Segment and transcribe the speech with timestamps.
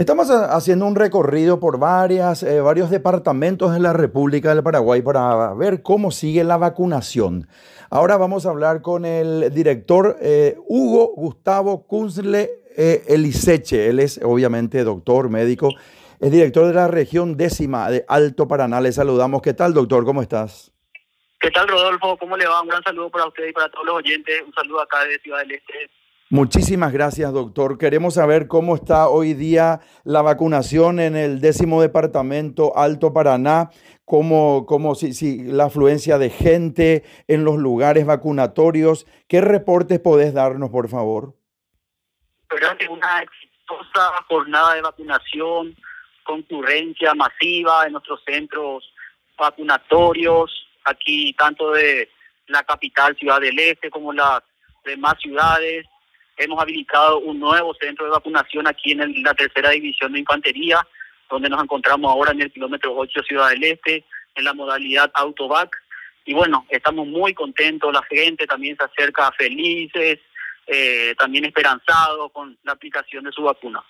[0.00, 5.52] Estamos haciendo un recorrido por varias, eh, varios departamentos de la República del Paraguay para
[5.52, 7.46] ver cómo sigue la vacunación.
[7.90, 13.90] Ahora vamos a hablar con el director eh, Hugo Gustavo Kunzle eh, Eliseche.
[13.90, 15.68] Él es obviamente doctor, médico,
[16.18, 18.80] es director de la región décima de Alto Paraná.
[18.80, 19.42] Le saludamos.
[19.42, 20.06] ¿Qué tal, doctor?
[20.06, 20.72] ¿Cómo estás?
[21.38, 22.16] ¿Qué tal, Rodolfo?
[22.16, 22.62] ¿Cómo le va?
[22.62, 24.42] Un gran saludo para usted y para todos los oyentes.
[24.46, 25.99] Un saludo acá de Ciudad del Este.
[26.32, 27.76] Muchísimas gracias, doctor.
[27.76, 33.70] Queremos saber cómo está hoy día la vacunación en el décimo departamento Alto Paraná,
[34.04, 39.08] cómo, cómo si, la afluencia de gente en los lugares vacunatorios.
[39.26, 41.34] ¿Qué reportes podés darnos, por favor?
[42.48, 45.74] Durante una exitosa jornada de vacunación,
[46.22, 48.88] concurrencia masiva en nuestros centros
[49.36, 50.48] vacunatorios,
[50.84, 52.08] aquí tanto de
[52.46, 54.42] la capital, Ciudad del Este, como las
[54.84, 55.89] demás ciudades
[56.42, 60.80] Hemos habilitado un nuevo centro de vacunación aquí en la tercera división de infantería,
[61.28, 65.76] donde nos encontramos ahora en el kilómetro 8 Ciudad del Este, en la modalidad Autovac.
[66.24, 70.18] Y bueno, estamos muy contentos, la gente también se acerca felices,
[70.66, 73.84] eh, también esperanzados con la aplicación de su vacuna.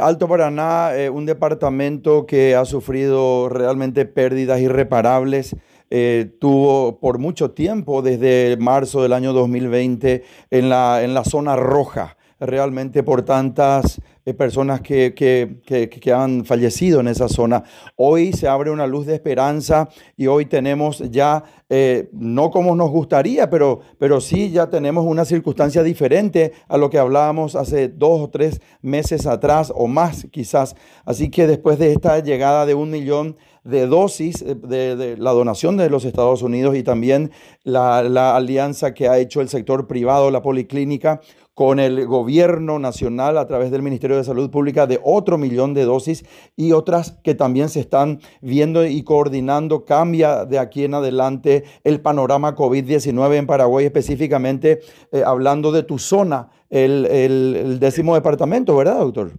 [0.00, 5.54] Alto Paraná, eh, un departamento que ha sufrido realmente pérdidas irreparables
[5.94, 11.54] eh, tuvo por mucho tiempo, desde marzo del año 2020, en la, en la zona
[11.54, 17.64] roja, realmente por tantas eh, personas que, que, que, han fallecido en esa zona.
[17.96, 22.90] Hoy se abre una luz de esperanza y hoy tenemos ya, eh, no como nos
[22.90, 28.20] gustaría, pero, pero sí ya tenemos una circunstancia diferente a lo que hablábamos hace dos
[28.22, 30.74] o tres meses atrás o más quizás.
[31.04, 35.76] Así que después de esta llegada de un millón de dosis eh, de, la donación
[35.76, 37.32] de los Estados Unidos y también
[37.62, 41.20] la, alianza que ha hecho el sector privado, la policlínica,
[41.54, 45.84] con el gobierno nacional a través del Ministerio de Salud Pública de otro millón de
[45.84, 46.24] dosis
[46.56, 49.84] y otras que también se están viendo y coordinando.
[49.84, 54.80] Cambia de aquí en adelante el panorama COVID-19 en Paraguay, específicamente
[55.12, 59.32] eh, hablando de tu zona, el, el décimo departamento, ¿verdad, doctor?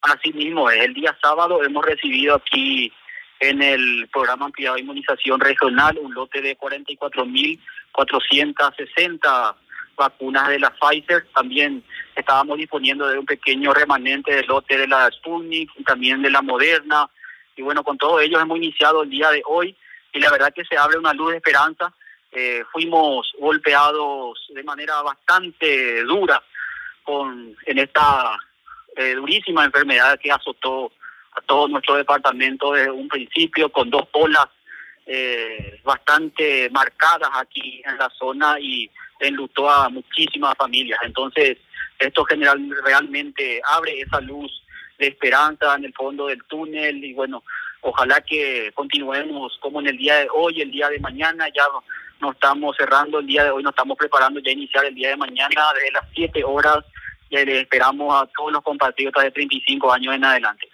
[0.00, 2.90] Así mismo, el día sábado hemos recibido aquí
[3.40, 9.56] en el programa ampliado de inmunización regional un lote de 44.460
[9.96, 11.26] vacunas de la Pfizer.
[11.34, 16.30] También estábamos disponiendo de un pequeño remanente del lote de la Sputnik y también de
[16.30, 17.08] la Moderna.
[17.56, 19.74] Y bueno, con todos ellos hemos iniciado el día de hoy
[20.12, 21.92] y la verdad que se abre una luz de esperanza.
[22.32, 26.40] Eh, fuimos golpeados de manera bastante dura
[27.02, 28.38] con en esta
[28.96, 30.92] eh, durísima enfermedad que azotó
[31.36, 34.46] a todo nuestro departamento desde un principio con dos olas
[35.06, 40.98] eh, bastante marcadas aquí en la zona y enlutó a muchísimas familias.
[41.04, 41.58] Entonces,
[41.98, 44.50] esto general, realmente abre esa luz
[44.98, 47.44] de esperanza en el fondo del túnel y bueno,
[47.82, 51.64] ojalá que continuemos como en el día de hoy, el día de mañana, ya
[52.20, 55.16] nos estamos cerrando el día de hoy, nos estamos preparando ya iniciar el día de
[55.16, 56.78] mañana desde las 7 horas
[57.28, 60.68] y le esperamos a todos los compatriotas de 35 años en adelante.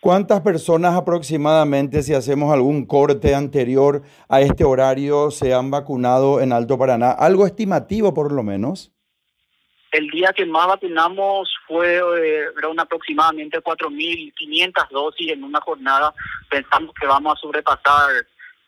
[0.00, 6.52] ¿Cuántas personas aproximadamente, si hacemos algún corte anterior a este horario, se han vacunado en
[6.52, 7.10] Alto Paraná?
[7.10, 8.92] ¿Algo estimativo por lo menos?
[9.90, 12.44] El día que más vacunamos fue eh,
[12.76, 16.14] aproximadamente 4.500 dosis en una jornada.
[16.50, 18.10] Pensamos que vamos a sobrepasar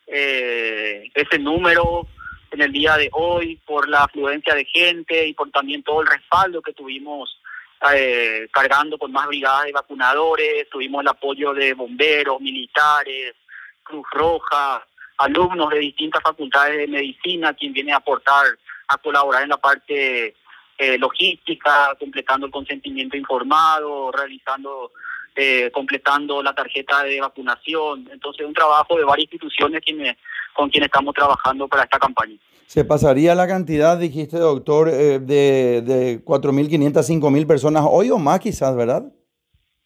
[0.06, 2.06] eh, ese número
[2.50, 6.08] en el día de hoy por la afluencia de gente y por también todo el
[6.08, 7.39] respaldo que tuvimos
[7.94, 13.34] eh, cargando con más brigadas de vacunadores, tuvimos el apoyo de bomberos, militares,
[13.82, 14.86] Cruz Roja,
[15.18, 18.46] alumnos de distintas facultades de medicina, quien viene a aportar,
[18.88, 20.34] a colaborar en la parte
[20.78, 24.92] eh, logística, completando el consentimiento informado, realizando,
[25.34, 28.08] eh, completando la tarjeta de vacunación.
[28.12, 29.82] Entonces, un trabajo de varias instituciones
[30.54, 32.36] con quien estamos trabajando para esta campaña.
[32.70, 38.18] ¿Se pasaría la cantidad, dijiste, doctor, eh, de, de 4.500 a 5.000 personas hoy o
[38.18, 39.02] más quizás, verdad?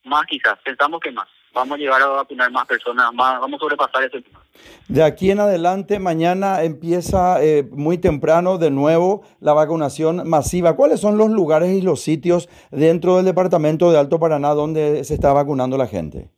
[0.05, 1.26] Más quizás, pensamos que más.
[1.55, 4.43] Vamos a llegar a vacunar más personas, más, vamos a sobrepasar ese tema.
[4.87, 10.76] De aquí en adelante, mañana empieza eh, muy temprano de nuevo la vacunación masiva.
[10.76, 15.14] ¿Cuáles son los lugares y los sitios dentro del departamento de Alto Paraná donde se
[15.14, 16.29] está vacunando la gente?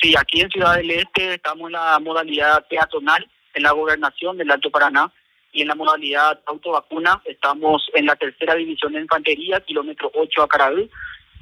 [0.00, 4.50] Sí, aquí en Ciudad del Este estamos en la modalidad peatonal en la gobernación del
[4.50, 5.12] Alto Paraná
[5.52, 10.48] y en la modalidad autovacuna estamos en la tercera división de infantería, kilómetro 8 a
[10.48, 10.88] Carabú,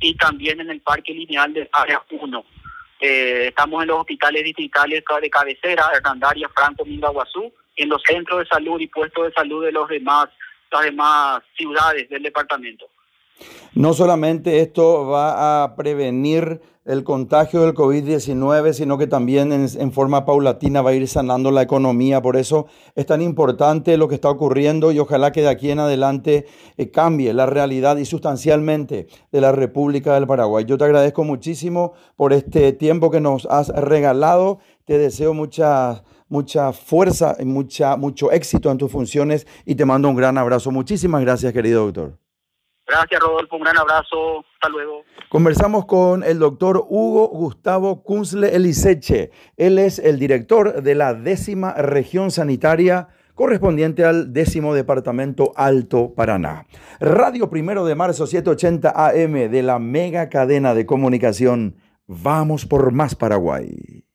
[0.01, 2.45] y también en el parque lineal del área 1.
[3.01, 8.47] Eh, estamos en los hospitales distritales de cabecera, Hernandaria, Franco, Mindaguazú, en los centros de
[8.47, 10.29] salud y puestos de salud de los demás,
[10.71, 12.89] las demás ciudades del departamento.
[13.75, 20.25] No solamente esto va a prevenir el contagio del COVID-19, sino que también en, forma
[20.25, 22.23] paulatina va a ir sanando la economía.
[22.23, 25.81] Por eso es tan importante lo que está ocurriendo y ojalá que de aquí en
[25.81, 26.47] adelante
[26.79, 30.65] eh, cambie la realidad y sustancialmente de la República del Paraguay.
[30.65, 34.59] Yo te agradezco muchísimo por este tiempo que nos has regalado.
[34.87, 40.09] Te deseo mucha, mucha fuerza y mucha, mucho éxito en tus funciones y te mando
[40.09, 40.71] un gran abrazo.
[40.71, 42.28] Muchísimas gracias, querido doctor.
[42.89, 43.57] Gracias, Rodolfo.
[43.57, 44.45] Un gran abrazo.
[44.55, 45.05] Hasta luego.
[45.29, 49.31] Conversamos con el doctor Hugo Gustavo Kunzle Eliseche.
[49.59, 56.67] Él es el director de la décima región sanitaria correspondiente al décimo departamento Alto Paraná.
[56.99, 61.77] Radio Primero de Marzo 780 AM de la mega cadena de comunicación.
[62.07, 64.08] Vamos por más Paraguay.